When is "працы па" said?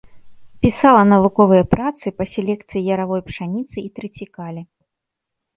1.75-2.27